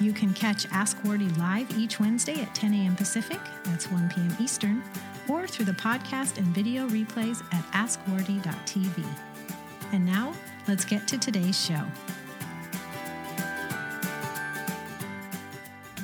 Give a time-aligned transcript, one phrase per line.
[0.00, 2.96] You can catch Ask Wardeh live each Wednesday at 10 a.m.
[2.96, 4.36] Pacific, that's 1 p.m.
[4.40, 4.82] Eastern,
[5.28, 9.04] or through the podcast and video replays at askwardeh.tv.
[9.92, 10.32] And now,
[10.66, 11.84] let's get to today's show.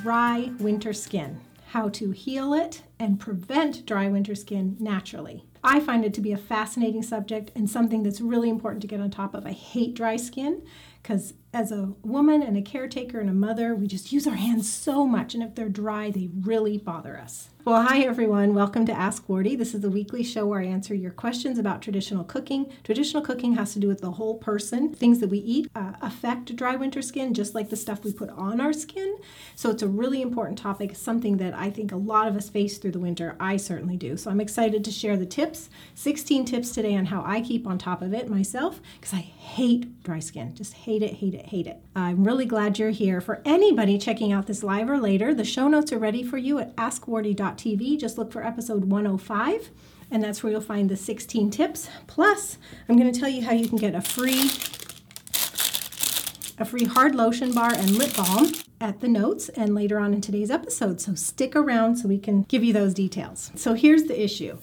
[0.01, 5.43] Dry winter skin, how to heal it and prevent dry winter skin naturally.
[5.63, 9.01] I find it to be a fascinating subject and something that's really important to get
[9.01, 9.45] on top of.
[9.45, 10.61] I hate dry skin
[11.03, 14.71] because as a woman and a caretaker and a mother, we just use our hands
[14.71, 17.49] so much, and if they're dry, they really bother us.
[17.65, 18.53] Well, hi everyone.
[18.55, 19.57] Welcome to Ask Wardeh.
[19.57, 22.71] This is the weekly show where I answer your questions about traditional cooking.
[22.83, 24.93] Traditional cooking has to do with the whole person.
[24.93, 28.29] Things that we eat uh, affect dry winter skin, just like the stuff we put
[28.29, 29.17] on our skin.
[29.55, 32.77] So it's a really important topic, something that I think a lot of us face
[32.77, 33.35] through the winter.
[33.41, 34.15] I certainly do.
[34.15, 37.77] So I'm excited to share the tips 16 tips today on how I keep on
[37.77, 40.55] top of it myself because I hate dry skin.
[40.55, 41.81] Just hate it, hate it, hate it.
[41.95, 43.21] I'm really glad you're here.
[43.21, 46.59] For anybody checking out this live or later, the show notes are ready for you
[46.59, 47.99] at askwardeh.tv.
[47.99, 49.69] Just look for episode 105,
[50.11, 51.89] and that's where you'll find the 16 tips.
[52.07, 54.49] Plus, I'm going to tell you how you can get a free
[56.59, 60.21] a free hard lotion bar and lip balm at the notes and later on in
[60.21, 60.99] today's episode.
[60.99, 63.51] So stick around so we can give you those details.
[63.55, 64.57] So here's the issue.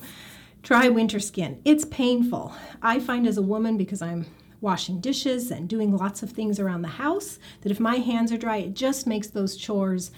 [0.61, 1.61] Dry winter skin.
[1.65, 2.53] It's painful.
[2.81, 4.25] I find as a woman because I'm
[4.61, 8.37] washing dishes and doing lots of things around the house that if my hands are
[8.37, 10.11] dry, it just makes those chores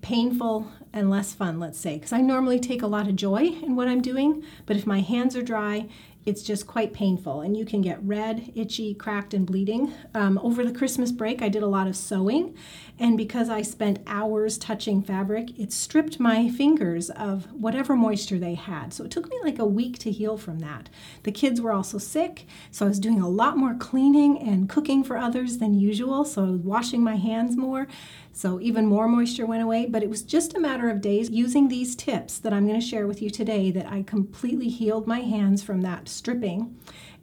[0.00, 3.76] painful and less fun, let's say, because I normally take a lot of joy in
[3.76, 5.88] what I'm doing, but if my hands are dry,
[6.24, 9.92] it's just quite painful and you can get red, itchy, cracked, and bleeding.
[10.14, 12.54] Um, over the Christmas break, I did a lot of sewing,
[13.00, 18.54] and because I spent hours touching fabric, it stripped my fingers of whatever moisture they
[18.54, 18.92] had.
[18.92, 20.88] So it took me like a week to heal from that.
[21.22, 25.04] The kids were also sick, so I was doing a lot more cleaning and cooking
[25.04, 27.86] for others than usual, so I was washing my hands more.
[28.32, 31.68] So even more moisture went away, but it was just a matter of days using
[31.68, 35.20] these tips that I'm going to share with you today that I completely healed my
[35.20, 36.76] hands from that stripping.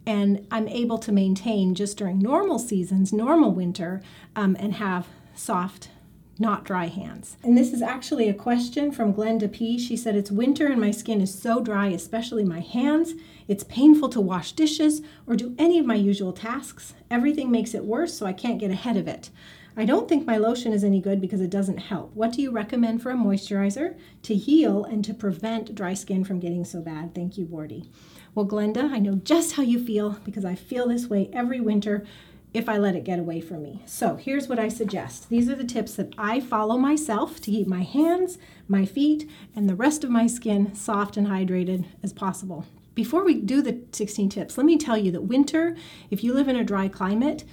[0.06, 4.02] And I'm able to maintain just during normal seasons, normal winter,
[4.36, 5.08] um, and have
[5.38, 5.90] soft
[6.38, 7.36] not dry hands.
[7.42, 9.78] And this is actually a question from Glenda P.
[9.78, 13.14] She said, It's winter and my skin is so dry, especially my hands.
[13.48, 16.94] It's painful to wash dishes or do any of my usual tasks.
[17.10, 19.30] Everything makes it worse, so I can't get ahead of it.
[19.78, 22.14] I don't think my lotion is any good because it doesn't help.
[22.14, 26.40] What do you recommend for a moisturizer to heal and to prevent dry skin from
[26.40, 27.14] getting so bad?
[27.14, 27.86] Thank you, Wardeh.
[28.34, 32.06] Well, Glenda, I know just how you feel because I feel this way every winter
[32.56, 33.82] if I let it get away from me.
[33.84, 35.28] So here's what I suggest.
[35.28, 39.68] These are the tips that I follow myself to keep my hands, my feet, and
[39.68, 42.64] the rest of my skin soft and hydrated as possible.
[42.94, 45.76] Before we do the 16 tips, let me tell you that winter,
[46.10, 47.44] if you live in a dry climate,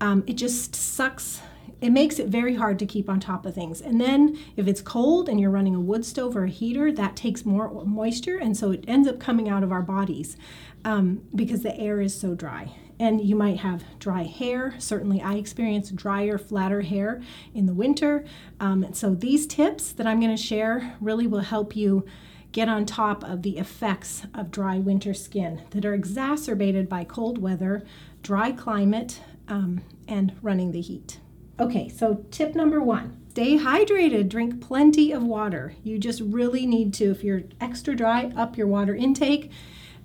[0.00, 1.42] um, it just sucks
[1.80, 3.80] it makes it very hard to keep on top of things.
[3.80, 7.16] And then if it's cold and you're running a wood stove or a heater, that
[7.16, 10.36] takes more moisture, and so it ends up coming out of our bodies
[10.84, 12.72] um, because the air is so dry.
[13.02, 14.76] And you might have dry hair.
[14.78, 17.20] Certainly, I experience drier, flatter hair
[17.52, 18.24] in the winter.
[18.60, 22.06] Um, and so, these tips that I'm going to share really will help you
[22.52, 27.38] get on top of the effects of dry winter skin that are exacerbated by cold
[27.38, 27.82] weather,
[28.22, 31.18] dry climate, um, and running the heat.
[31.58, 35.74] Okay, so tip number one stay hydrated, drink plenty of water.
[35.82, 39.50] You just really need to, if you're extra dry, up your water intake.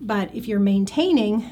[0.02, 1.48] But if you're maintaining,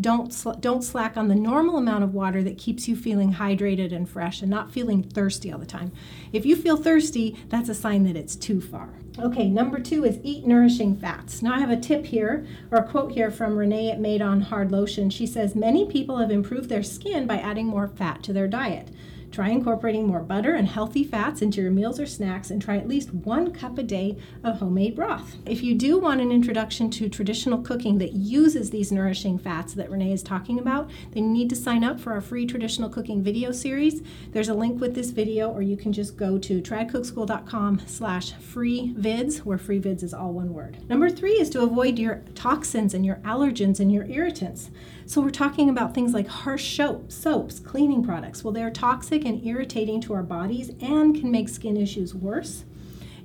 [0.00, 3.92] don't sl- don't slack on the normal amount of water that keeps you feeling hydrated
[3.92, 5.92] and fresh and not feeling thirsty all the time.
[6.32, 8.90] If you feel thirsty, that's a sign that it's too far.
[9.18, 11.42] Okay, number two is eat nourishing fats.
[11.42, 14.42] Now I have a tip here or a quote here from Renee at Made on
[14.42, 15.10] Hard Lotion.
[15.10, 18.88] She says many people have improved their skin by adding more fat to their diet.
[19.30, 22.88] Try incorporating more butter and healthy fats into your meals or snacks and try at
[22.88, 25.36] least one cup a day of homemade broth.
[25.46, 29.90] If you do want an introduction to traditional cooking that uses these nourishing fats that
[29.90, 33.22] Renee is talking about, then you need to sign up for our free traditional cooking
[33.22, 34.02] video series.
[34.32, 38.94] There's a link with this video or you can just go to tradcookschool.com slash free
[38.96, 40.78] vids where free vids is all one word.
[40.88, 44.70] Number three is to avoid your toxins and your allergens and your irritants.
[45.08, 48.44] So we're talking about things like harsh soap, soaps, cleaning products.
[48.44, 52.66] Well, they're toxic and irritating to our bodies and can make skin issues worse.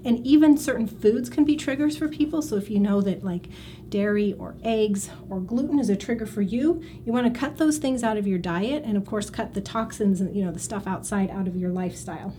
[0.05, 2.41] And even certain foods can be triggers for people.
[2.41, 3.49] So if you know that like
[3.89, 7.79] dairy or eggs or gluten is a trigger for you, you want to cut those
[7.79, 10.59] things out of your diet and of course cut the toxins and you know the
[10.59, 12.33] stuff outside out of your lifestyle.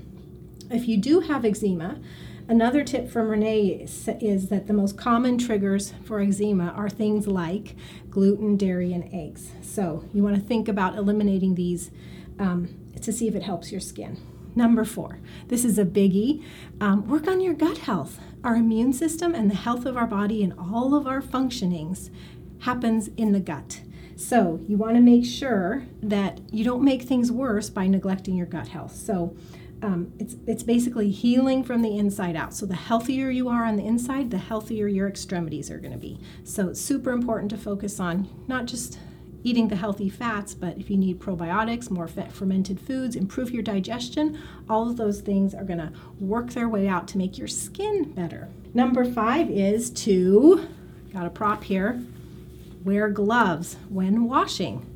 [0.70, 2.00] If you do have eczema,
[2.46, 7.26] Another tip from Renee is, is, that the most common triggers for eczema are things
[7.26, 7.74] like
[8.10, 9.52] gluten, dairy, and eggs.
[9.62, 11.90] So you want to think about eliminating these
[12.38, 12.68] um,
[13.00, 14.18] to see if it helps your skin.
[14.54, 16.44] Number four, this is a biggie.
[16.82, 18.20] Um, work on your gut health.
[18.44, 22.10] Our immune system and the health of our body and all of our functionings
[22.60, 23.80] happens in the gut.
[24.16, 28.46] So you want to make sure that you don't make things worse by neglecting your
[28.46, 28.94] gut health.
[28.94, 29.34] So
[29.84, 32.54] um, it's it's basically healing from the inside out.
[32.54, 35.98] So the healthier you are on the inside, the healthier your extremities are going to
[35.98, 36.18] be.
[36.42, 38.98] So it's super important to focus on not just
[39.42, 44.38] eating the healthy fats, but if you need probiotics, more fermented foods, improve your digestion,
[44.70, 48.04] all of those things are going to work their way out to make your skin
[48.14, 48.48] better.
[48.72, 50.66] Number five is to,
[51.12, 52.02] got a prop here,
[52.84, 54.93] wear gloves when washing.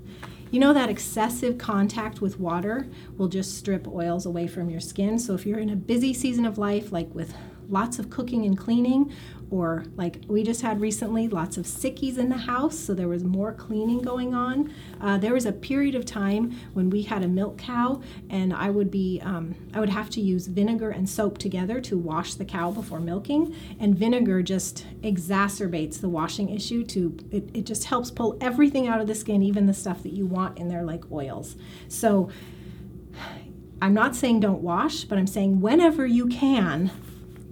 [0.51, 5.19] You know that excessive contact with water will just strip oils away from your skin.
[5.19, 7.35] So if you're in a busy season of life, like with
[7.69, 9.13] lots of cooking and cleaning,
[9.51, 13.25] or like we just had recently, lots of sickies in the house, so there was
[13.25, 14.73] more cleaning going on.
[15.01, 18.71] Uh, there was a period of time when we had a milk cow, and I
[18.71, 22.45] would be, um, I would have to use vinegar and soap together to wash the
[22.45, 26.85] cow before milking, and vinegar just exacerbates the washing issue.
[26.85, 30.13] To it, it just helps pull everything out of the skin, even the stuff that
[30.13, 31.57] you want in there, like oils.
[31.89, 32.31] So.
[33.81, 36.91] I'm not saying don't wash, but I'm saying whenever you can,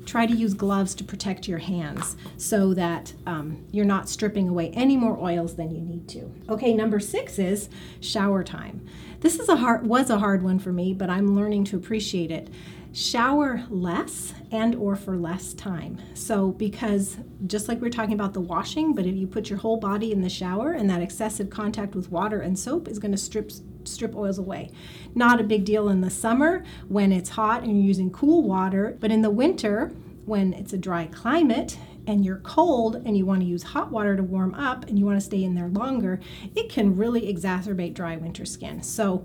[0.06, 4.70] try to use gloves to protect your hands so that um, you're not stripping away
[4.70, 6.32] any more oils than you need to.
[6.48, 7.68] Okay, number six is
[8.00, 8.86] shower time.
[9.20, 12.30] This is a hard was a hard one for me, but I'm learning to appreciate
[12.30, 12.48] it.
[12.92, 15.98] Shower less and or for less time.
[16.14, 19.58] So because just like we are talking about the washing, but if you put your
[19.58, 23.12] whole body in the shower and that excessive contact with water and soap is going
[23.12, 23.50] to strip
[23.86, 24.70] strip oils away.
[25.14, 28.96] Not a big deal in the summer when it's hot and you're using cool water,
[29.00, 29.92] but in the winter
[30.24, 34.16] when it's a dry climate and you're cold and you want to use hot water
[34.16, 36.20] to warm up and you want to stay in there longer,
[36.54, 38.82] it can really exacerbate dry winter skin.
[38.82, 39.24] So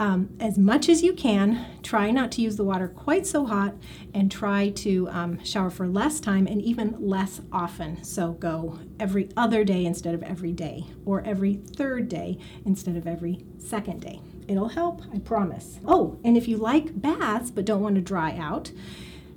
[0.00, 3.74] um, as much as you can, try not to use the water quite so hot
[4.14, 8.02] and try to um, shower for less time and even less often.
[8.02, 13.06] So go every other day instead of every day, or every third day instead of
[13.06, 14.22] every second day.
[14.48, 15.78] It'll help, I promise.
[15.84, 18.72] Oh, and if you like baths but don't want to dry out,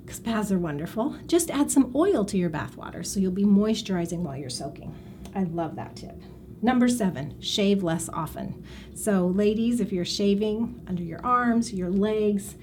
[0.02, 3.44] because baths are wonderful, just add some oil to your bath water so you'll be
[3.44, 4.94] moisturizing while you're soaking.
[5.34, 6.18] I love that tip.
[6.62, 8.64] Number seven, shave less often.
[8.94, 12.56] So, ladies, if you're shaving under your arms, your legs,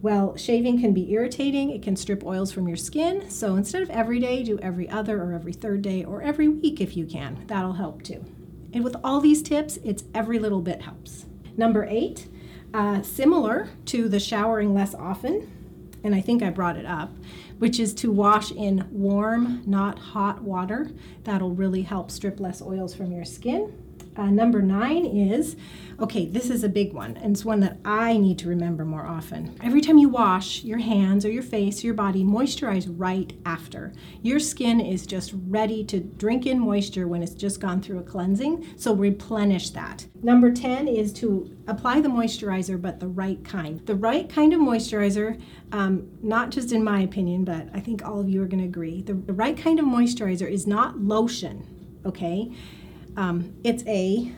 [0.00, 1.70] well, shaving can be irritating.
[1.70, 3.28] It can strip oils from your skin.
[3.30, 6.80] So, instead of every day, do every other or every third day or every week
[6.80, 7.44] if you can.
[7.48, 8.24] That'll help too.
[8.72, 11.26] And with all these tips, it's every little bit helps.
[11.56, 12.28] Number eight,
[12.72, 15.50] uh, similar to the showering less often,
[16.04, 17.10] and I think I brought it up,
[17.58, 20.90] which is to wash in warm, not hot water.
[21.24, 23.72] That'll really help strip less oils from your skin.
[24.18, 25.56] Uh, number nine is
[26.00, 29.04] okay, this is a big one, and it's one that I need to remember more
[29.04, 29.56] often.
[29.62, 33.92] Every time you wash your hands or your face or your body, moisturize right after.
[34.22, 38.04] Your skin is just ready to drink in moisture when it's just gone through a
[38.04, 40.06] cleansing, so replenish that.
[40.22, 43.84] Number 10 is to apply the moisturizer, but the right kind.
[43.84, 45.40] The right kind of moisturizer,
[45.72, 48.68] um, not just in my opinion, but I think all of you are going to
[48.68, 52.52] agree, the, the right kind of moisturizer is not lotion, okay?
[53.18, 54.30] Um, it's a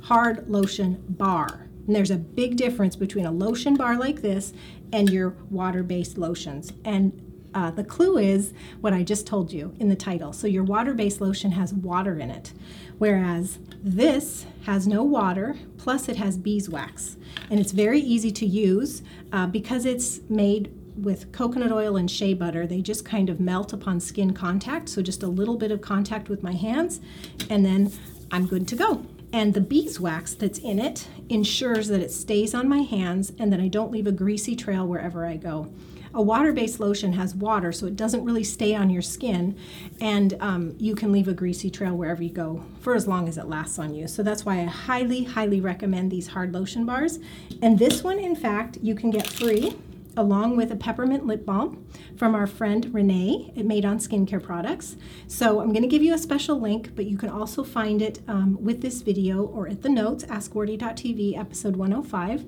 [0.00, 1.66] hard lotion bar.
[1.86, 4.54] And there's a big difference between a lotion bar like this
[4.94, 6.72] and your water based lotions.
[6.86, 10.32] And uh, the clue is what I just told you in the title.
[10.32, 12.52] So, your water based lotion has water in it,
[12.96, 17.16] whereas this has no water, plus, it has beeswax.
[17.50, 22.34] And it's very easy to use uh, because it's made with coconut oil and shea
[22.34, 24.88] butter, they just kind of melt upon skin contact.
[24.88, 27.00] So just a little bit of contact with my hands,
[27.48, 27.92] and then
[28.30, 29.06] I'm good to go.
[29.32, 33.60] And the beeswax that's in it ensures that it stays on my hands and that
[33.60, 35.70] I don't leave a greasy trail wherever I go.
[36.14, 39.56] A water based lotion has water, so it doesn't really stay on your skin,
[40.00, 43.36] and um, you can leave a greasy trail wherever you go for as long as
[43.36, 44.08] it lasts on you.
[44.08, 47.18] So that's why I highly, highly recommend these hard lotion bars.
[47.60, 49.76] And this one, in fact, you can get free
[50.18, 54.96] along with a peppermint lip balm from our friend Renee at Made on Skincare Products.
[55.28, 58.20] So I'm going to give you a special link, but you can also find it
[58.26, 62.44] um, with this video or at the notes, askwardeh.tv, episode 105.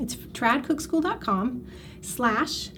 [0.00, 1.66] It's tradcookschool.com
[2.02, 2.70] slash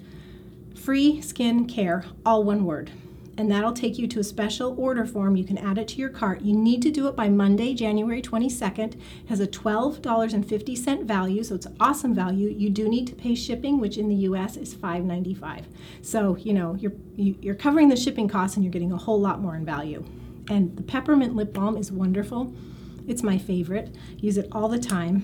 [0.75, 2.91] free skin care, all one word
[3.39, 5.37] and that'll take you to a special order form.
[5.37, 6.41] You can add it to your cart.
[6.41, 8.95] You need to do it by Monday, January 22nd.
[8.95, 12.49] It has a $12.50 value, so it's awesome value.
[12.49, 15.63] You do need to pay shipping, which in the US is $5.95.
[16.01, 19.39] So, you know, you're you're covering the shipping costs and you're getting a whole lot
[19.39, 20.03] more in value.
[20.49, 22.53] And the peppermint lip balm is wonderful.
[23.07, 23.95] It's my favorite.
[24.17, 25.23] Use it all the time.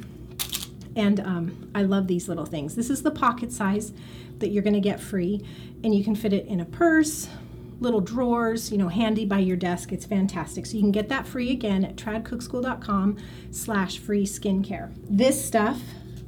[0.95, 2.75] And um, I love these little things.
[2.75, 3.91] This is the pocket size
[4.39, 5.45] that you're going to get free,
[5.83, 7.27] and you can fit it in a purse,
[7.79, 9.91] little drawers, you know, handy by your desk.
[9.91, 10.65] It's fantastic.
[10.65, 13.17] So you can get that free again at tradcookschool.com
[13.51, 14.93] slash free skincare.
[15.09, 15.81] This stuff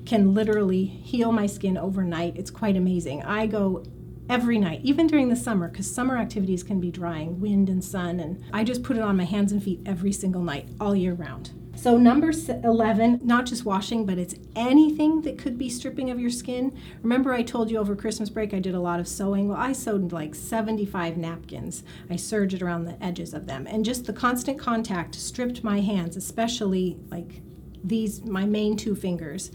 [0.06, 2.38] can literally heal my skin overnight.
[2.38, 3.24] It's quite amazing.
[3.24, 3.84] I go
[4.30, 8.20] every night, even during the summer, because summer activities can be drying, wind and sun,
[8.20, 11.14] and I just put it on my hands and feet every single night, all year
[11.14, 11.52] round.
[11.78, 16.32] So, number 11, not just washing, but it's anything that could be stripping of your
[16.32, 16.76] skin.
[17.04, 19.48] Remember, I told you over Christmas break I did a lot of sewing?
[19.48, 21.84] Well, I sewed like 75 napkins.
[22.10, 23.68] I serged around the edges of them.
[23.68, 27.44] And just the constant contact stripped my hands, especially like
[27.84, 29.52] these, my main two fingers,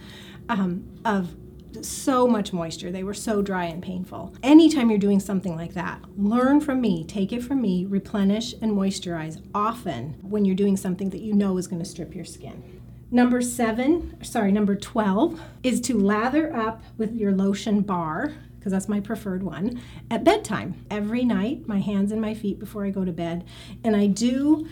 [0.48, 1.34] um, of
[1.80, 2.90] so much moisture.
[2.90, 4.34] They were so dry and painful.
[4.42, 8.72] Anytime you're doing something like that, learn from me, take it from me, replenish and
[8.72, 12.80] moisturize often when you're doing something that you know is going to strip your skin.
[13.10, 18.88] Number seven, sorry, number 12 is to lather up with your lotion bar because that's
[18.88, 20.86] my preferred one, at bedtime.
[20.88, 23.44] Every night, my hands and my feet before I go to bed.
[23.82, 24.68] And I do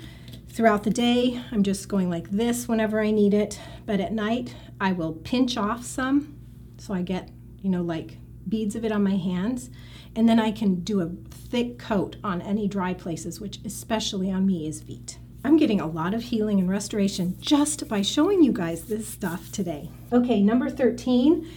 [0.48, 3.58] throughout the day, I'm just going like this whenever I need it.
[3.86, 6.39] But at night, I will pinch off some
[6.80, 8.16] so I get, you know, like
[8.48, 9.70] beads of it on my hands.
[10.16, 14.46] And then I can do a thick coat on any dry places, which especially on
[14.46, 15.18] me is feet.
[15.44, 19.52] I'm getting a lot of healing and restoration just by showing you guys this stuff
[19.52, 19.90] today.
[20.12, 21.48] Okay, number 13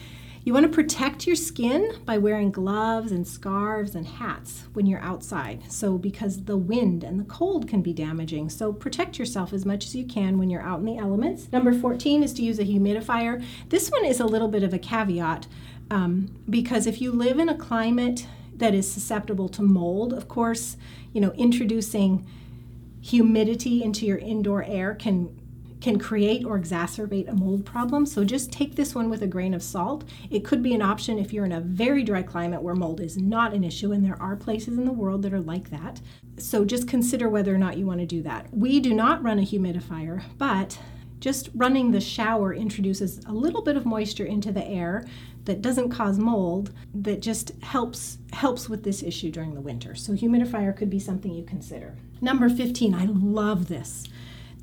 [0.45, 5.00] you want to protect your skin by wearing gloves and scarves and hats when you're
[5.00, 5.71] outside.
[5.71, 8.50] So, because the wind and the cold can be damaging.
[8.50, 11.50] So, protect yourself as much as you can when you're out in the elements.
[11.51, 13.43] Number 14 is to use a humidifier.
[13.69, 15.47] This one is a little bit of a caveat
[15.89, 20.75] um, because if you live in a climate that is susceptible to mold, of course,
[21.13, 22.25] you know, introducing
[23.01, 25.38] humidity into your indoor air can
[25.83, 28.05] can create or exacerbate a mold problem.
[28.05, 30.05] So just take this one with a grain of salt.
[30.31, 33.17] It could be an option if you're in a very dry climate where mold is
[33.17, 35.99] not an issue, and there are places in the world that are like that.
[36.37, 38.47] So just consider whether or not you want to do that.
[38.53, 40.79] We do not run a humidifier, but
[41.19, 45.05] just running the shower introduces a little bit of moisture into the air
[45.43, 49.95] that doesn't cause mold that just helps helps with this issue during the winter.
[49.95, 51.97] So humidifier could be something you consider.
[52.21, 54.07] Number 15, I love this.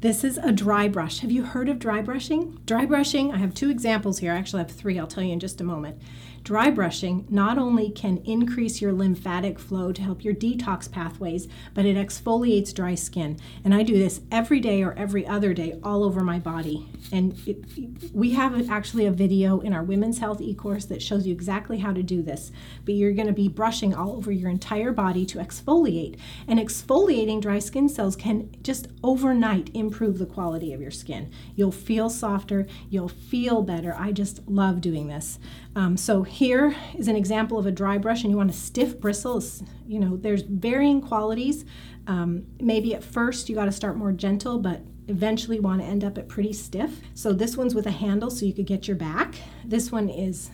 [0.00, 1.18] This is a dry brush.
[1.18, 2.58] Have you heard of dry brushing?
[2.64, 4.32] Dry brushing, I have two examples here.
[4.32, 4.98] I actually, have three.
[4.98, 6.00] I'll tell you in just a moment.
[6.42, 11.84] Dry brushing not only can increase your lymphatic flow to help your detox pathways, but
[11.84, 13.38] it exfoliates dry skin.
[13.62, 16.88] And I do this every day or every other day all over my body.
[17.12, 21.26] And it, we have actually a video in our Women's Health e course that shows
[21.26, 22.52] you exactly how to do this.
[22.86, 26.18] But you're going to be brushing all over your entire body to exfoliate.
[26.48, 31.30] And exfoliating dry skin cells can just overnight improve the quality of your skin.
[31.56, 33.94] You'll feel softer, you'll feel better.
[33.98, 35.38] I just love doing this.
[35.76, 39.00] Um, so here is an example of a dry brush and you want a stiff
[39.00, 39.42] bristle.
[39.86, 41.64] You know, there's varying qualities.
[42.06, 46.04] Um, maybe at first you got to start more gentle, but eventually want to end
[46.04, 47.00] up at pretty stiff.
[47.14, 49.34] So this one's with a handle so you could get your back.
[49.64, 50.50] This one is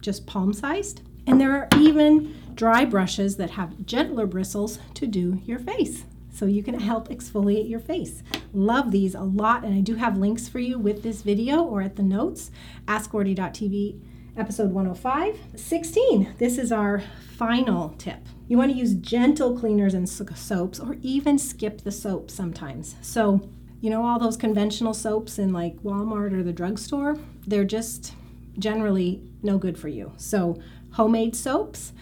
[0.00, 1.02] just palm sized.
[1.26, 6.04] And there are even dry brushes that have gentler bristles to do your face.
[6.32, 8.22] So you can help exfoliate your face.
[8.52, 11.82] Love these a lot, and I do have links for you with this video or
[11.82, 12.50] at the notes.
[12.86, 14.00] AskWardeh.tv
[14.36, 15.38] episode 105.
[15.56, 17.02] 16, this is our
[17.36, 18.18] final tip.
[18.48, 22.96] You want to use gentle cleaners and soaps or even skip the soap sometimes.
[23.02, 23.48] So,
[23.80, 28.14] you know, all those conventional soaps in like Walmart or the drugstore, they're just
[28.58, 30.12] generally no good for you.
[30.16, 30.60] So,
[30.92, 31.92] homemade soaps,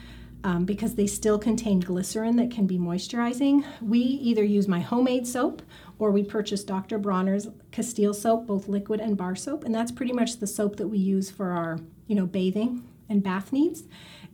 [0.44, 5.26] um, because they still contain glycerin that can be moisturizing, we either use my homemade
[5.26, 5.62] soap
[5.98, 6.98] or we purchase Dr.
[6.98, 10.88] Bronner's Castile soap, both liquid and bar soap, and that's pretty much the soap that
[10.88, 11.78] we use for our
[12.10, 13.84] you know, bathing and bath needs.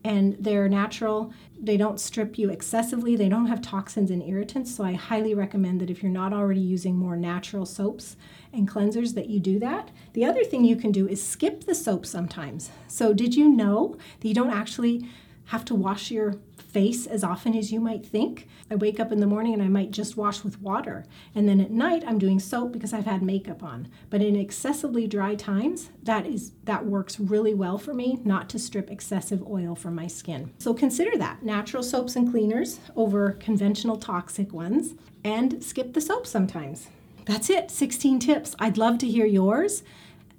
[0.02, 1.34] And they're natural.
[1.60, 3.16] They don't strip you excessively.
[3.16, 4.74] They don't have toxins and irritants.
[4.74, 8.16] So I highly recommend that if you're not already using more natural soaps
[8.50, 9.90] and cleansers, that you do that.
[10.14, 12.70] The other thing you can do is skip the soap sometimes.
[12.88, 15.06] So did you know that you don't actually
[15.46, 16.34] have to wash your
[16.76, 18.48] face as often as you might think.
[18.70, 21.06] I wake up in the morning and I might just wash with water.
[21.34, 23.88] And then at night I'm doing soap because I've had makeup on.
[24.10, 28.58] But in excessively dry times, that is that works really well for me not to
[28.58, 30.52] strip excessive oil from my skin.
[30.58, 36.26] So consider that natural soaps and cleaners over conventional toxic ones and skip the soap
[36.26, 36.88] sometimes.
[37.24, 38.54] That's it, 16 tips.
[38.58, 39.82] I'd love to hear yours.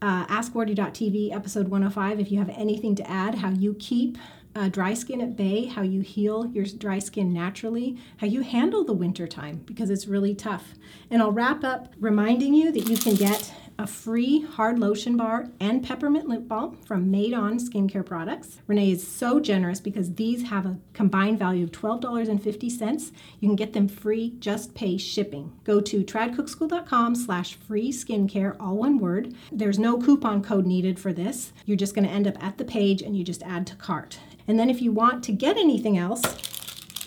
[0.01, 4.17] Uh, AskWardeh.tv, episode 105, if you have anything to add, how you keep
[4.57, 8.83] uh, dry skin at bay, how you heal your dry skin naturally, how you handle
[8.83, 10.73] the winter time because it's really tough.
[11.11, 15.49] And I'll wrap up reminding you that you can get a free hard lotion bar
[15.59, 18.59] and peppermint lip balm from Made On Skincare Products.
[18.65, 23.11] Renee is so generous because these have a combined value of $12.50.
[23.39, 25.53] You can get them free, just pay shipping.
[25.63, 29.35] Go to tradcookschool.com slash free skincare, all one word.
[29.51, 31.53] There's no coupon code needed for this.
[31.65, 34.19] You're just going to end up at the page and you just add to cart.
[34.47, 36.23] And then if you want to get anything else,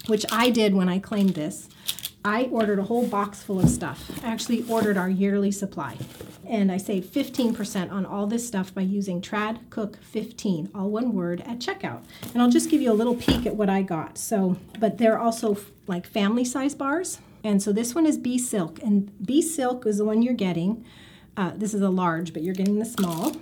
[0.07, 1.69] which I did when I claimed this,
[2.25, 4.11] I ordered a whole box full of stuff.
[4.23, 5.97] I actually ordered our yearly supply.
[6.47, 11.15] And I saved 15% on all this stuff by using Trad Cook 15, all one
[11.15, 12.03] word, at checkout.
[12.35, 14.19] And I'll just give you a little peek at what I got.
[14.19, 17.21] So, but they're also like family size bars.
[17.43, 18.83] And so this one is Bee Silk.
[18.83, 20.85] And Bee Silk is the one you're getting.
[21.37, 23.37] Uh, this is a large, but you're getting the small.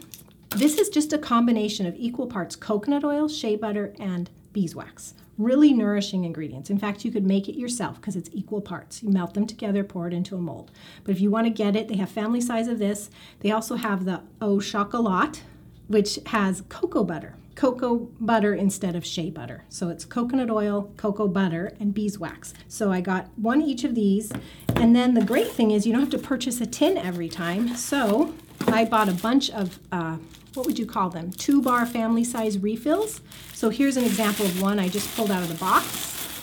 [0.51, 5.15] This is just a combination of equal parts coconut oil, shea butter, and beeswax.
[5.37, 6.69] Really nourishing ingredients.
[6.69, 9.03] In fact, you could make it yourself because it's equal parts.
[9.03, 10.73] You melt them together, pour it into a mold.
[11.05, 13.11] But if you want to get it, they have family size of this.
[13.41, 15.43] They also have the Au Chocolat,
[15.87, 17.37] which has cocoa butter.
[17.55, 19.65] Cocoa butter instead of shea butter.
[19.69, 22.55] So it's coconut oil, cocoa butter, and beeswax.
[22.69, 24.33] So I got one each of these.
[24.77, 27.77] And then the great thing is you don't have to purchase a tin every time.
[27.77, 28.35] So
[28.69, 30.19] I bought a bunch of uh,
[30.59, 31.31] what would you call them?
[31.31, 33.21] Two bar family size refills.
[33.55, 35.87] So here's an example of one I just pulled out of the box.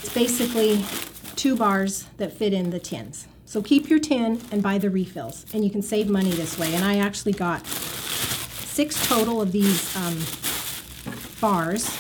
[0.04, 0.84] It's basically
[1.36, 3.28] two bars that fit in the tins.
[3.44, 6.74] So keep your tin and buy the refills, and you can save money this way.
[6.74, 10.18] And I actually got six total of these um,
[11.42, 11.94] bars.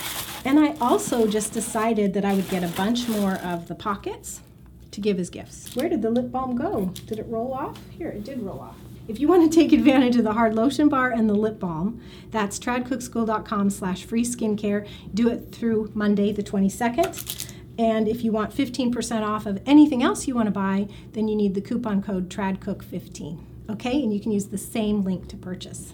[0.46, 4.40] And I also just decided that I would get a bunch more of the pockets
[4.92, 5.75] to give as gifts.
[5.75, 6.86] Where did the lip balm go?
[7.08, 7.78] Did it roll off?
[7.90, 8.78] Here, it did roll off.
[9.07, 12.01] If you want to take advantage of the hard lotion bar and the lip balm,
[12.31, 14.87] that's tradcookschool.com slash free skincare.
[15.13, 17.51] Do it through Monday the 22nd.
[17.77, 21.35] And if you want 15% off of anything else you want to buy, then you
[21.35, 23.44] need the coupon code TRADCOOK15.
[23.70, 25.94] Okay, and you can use the same link to purchase.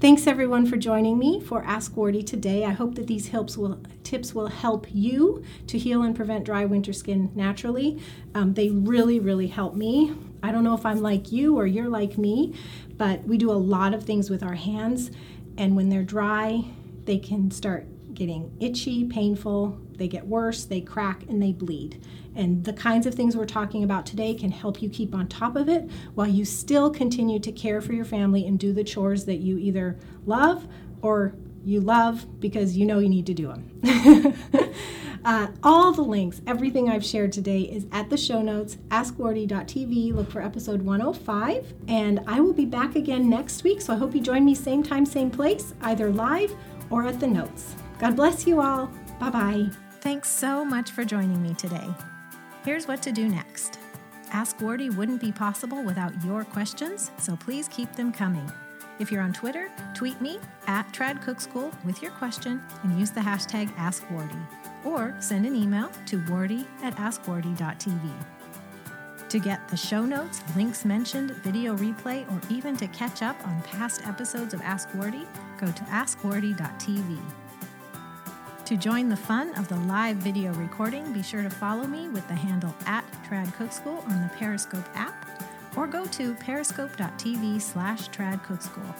[0.00, 2.64] Thanks everyone for joining me for Ask Wardeh today.
[2.64, 6.64] I hope that these helps will, tips will help you to heal and prevent dry
[6.64, 8.00] winter skin naturally.
[8.34, 10.12] Um, they really, really help me.
[10.42, 12.54] I don't know if I'm like you or you're like me,
[12.96, 15.10] but we do a lot of things with our hands,
[15.56, 16.64] and when they're dry,
[17.04, 22.04] they can start getting itchy, painful, they get worse, they crack, and they bleed.
[22.34, 25.56] And the kinds of things we're talking about today can help you keep on top
[25.56, 29.24] of it while you still continue to care for your family and do the chores
[29.26, 30.66] that you either love
[31.02, 34.34] or you love because you know you need to do them.
[35.24, 40.14] uh, all the links, everything I've shared today is at the show notes, askwardeh.tv.
[40.14, 41.72] Look for episode 105.
[41.88, 43.80] And I will be back again next week.
[43.80, 46.54] So I hope you join me same time, same place, either live
[46.90, 47.74] or at the notes.
[47.98, 48.90] God bless you all.
[49.20, 49.70] Bye bye.
[50.00, 51.88] Thanks so much for joining me today.
[52.64, 53.78] Here's what to do next.
[54.32, 58.50] Ask Wardeh wouldn't be possible without your questions, so please keep them coming.
[58.98, 63.74] If you're on Twitter, tweet me at TradCookSchool with your question and use the hashtag
[63.76, 64.46] AskWardeh,
[64.84, 68.10] or send an email to wardeh at askwardeh.tv.
[69.28, 73.62] To get the show notes, links mentioned, video replay, or even to catch up on
[73.62, 75.26] past episodes of Ask Wardeh,
[75.58, 77.18] go to askwardeh.tv.
[78.66, 82.26] To join the fun of the live video recording, be sure to follow me with
[82.28, 85.26] the handle at TradCookSchool on the Periscope app
[85.76, 88.94] or go to periscope.tv slash tradcookschool.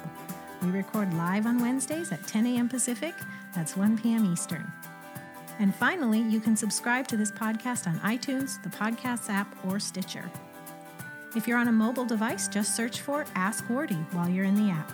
[0.62, 2.68] We record live on Wednesdays at 10 a.m.
[2.68, 3.14] Pacific,
[3.54, 4.32] that's 1 p.m.
[4.32, 4.70] Eastern.
[5.62, 10.28] And finally, you can subscribe to this podcast on iTunes, the Podcasts app, or Stitcher.
[11.36, 14.72] If you're on a mobile device, just search for Ask Wardeh while you're in the
[14.72, 14.90] app.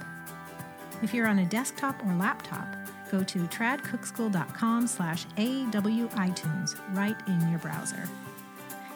[1.02, 2.66] If you're on a desktop or laptop,
[3.10, 8.06] go to tradcookschool.com slash awitunes right in your browser.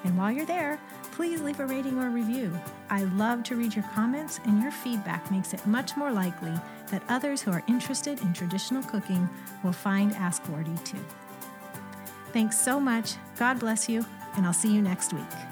[0.04, 0.78] And while you're there,
[1.12, 2.52] please leave a rating or review.
[2.90, 6.52] I love to read your comments, and your feedback makes it much more likely
[6.90, 9.26] that others who are interested in traditional cooking
[9.64, 11.02] will find Ask Wardeh too.
[12.33, 13.16] Thanks so much.
[13.38, 14.05] God bless you,
[14.37, 15.51] and I'll see you next week.